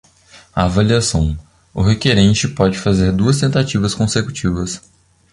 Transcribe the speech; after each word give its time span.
Avaliação: 0.55 1.37
o 1.75 1.83
requerente 1.83 2.47
pode 2.47 2.79
fazer 2.79 3.11
duas 3.11 3.39
tentativas 3.39 3.93
consecutivas. 3.93 4.81